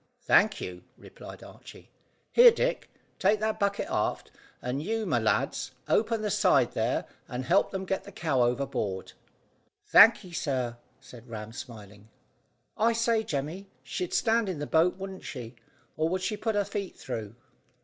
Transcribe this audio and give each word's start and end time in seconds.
"Thank 0.23 0.59
you," 0.59 0.83
replied 0.97 1.43
Archy. 1.43 1.91
"Here, 2.31 2.49
Dick, 2.49 2.89
take 3.19 3.39
that 3.39 3.59
bucket 3.59 3.85
aft, 3.87 4.31
and 4.59 4.81
you, 4.81 5.05
my 5.05 5.19
lads, 5.19 5.73
open 5.87 6.23
the 6.23 6.31
side 6.31 6.71
there, 6.71 7.05
and 7.27 7.45
help 7.45 7.69
them 7.69 7.85
to 7.85 7.89
get 7.89 8.03
the 8.03 8.11
cow 8.11 8.41
overboard." 8.41 9.13
"Thank 9.85 10.23
ye, 10.23 10.31
sir," 10.31 10.77
said 10.99 11.29
Ram, 11.29 11.53
smiling. 11.53 12.09
"I 12.77 12.93
say, 12.93 13.21
Jemmy, 13.21 13.67
she'd 13.83 14.15
stand 14.15 14.49
in 14.49 14.57
the 14.57 14.65
boat, 14.65 14.97
wouldn't 14.97 15.23
she? 15.23 15.53
Or 15.97 16.09
would 16.09 16.23
she 16.23 16.35
put 16.35 16.55
her 16.55 16.65
feet 16.65 16.97
through?" 16.97 17.35